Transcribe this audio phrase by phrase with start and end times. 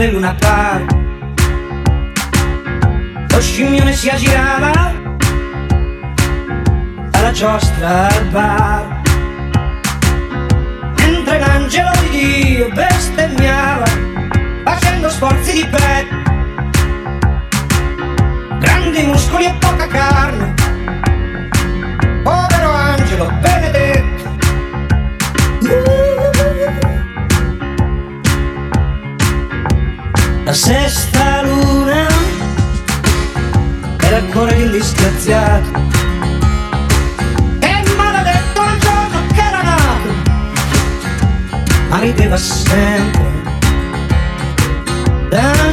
[0.00, 0.96] del Luna Park.
[3.30, 4.94] Lo scimmione si aggirava
[7.12, 8.89] alla giostra al bar.
[30.50, 32.08] La sesta luna
[34.02, 35.68] era ancora il disgraziato.
[37.60, 40.08] E maledetto il giorno che era nato,
[41.88, 43.30] ma rideva sempre.
[45.28, 45.70] Da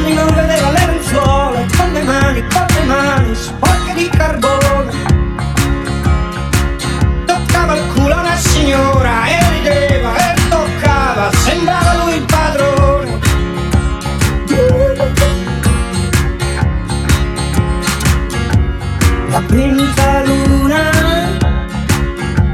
[19.47, 20.91] Quinta luna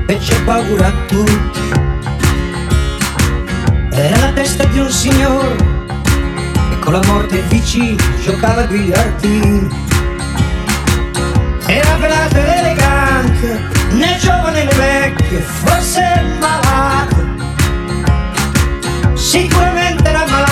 [0.06, 1.62] fece paura a tutti.
[3.92, 5.56] Era la testa di un signore
[6.70, 9.70] che con la morte vicino giocava a biliardini.
[11.66, 13.60] Era velato ed elegante,
[13.92, 17.22] né giovane né vecchio, forse malato.
[19.16, 20.43] Sicuramente era malato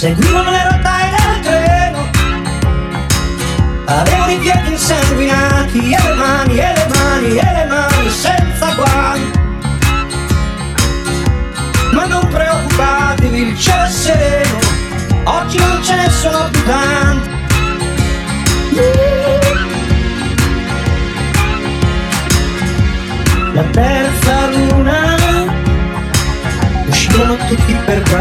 [0.00, 2.10] seguivano le rotaie del treno.
[3.84, 9.38] Avevano i piedi insanguinati e le mani, e le mani, e le mani senza guanti.
[11.92, 14.58] Ma non preoccupatevi, il cielo è sereno,
[15.24, 17.30] oggi non ce ne sono più tanti.
[23.52, 25.16] La terza luna,
[26.86, 28.19] uscivano tutti per guardarlo,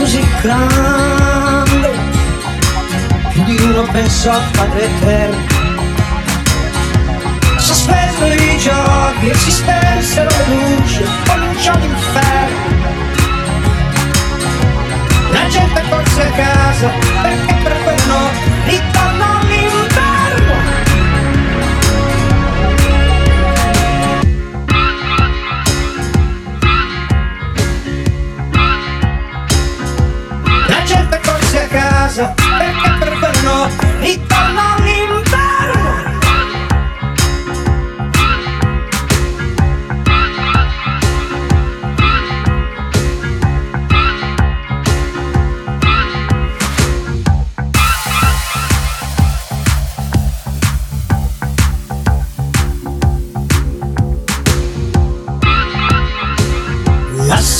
[0.00, 1.90] così grande,
[3.32, 5.36] più di uno pensò a Padre Eterno.
[7.58, 13.09] Sospesero i giochi si spensero le luci, cominciò l'inferno.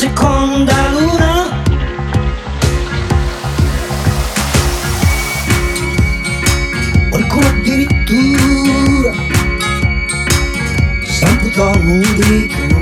[0.01, 1.63] Seconda luna.
[7.11, 9.13] Qualcuno addirittura
[11.05, 12.79] S'amputò un dito.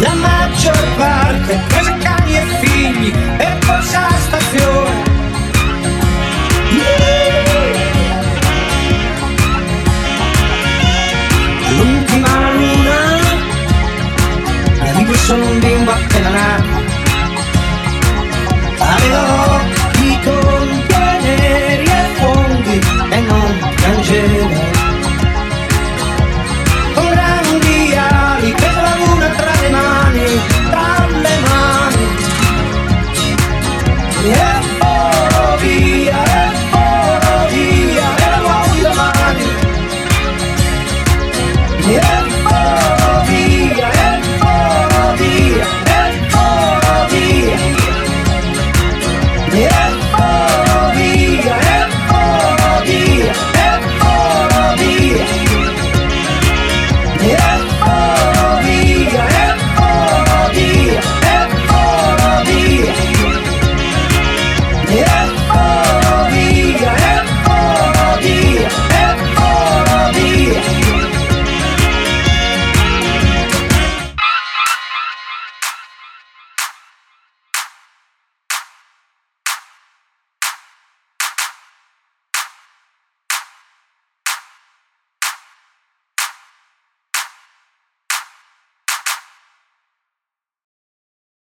[0.00, 3.96] La maggior parte prese cani e figli e pose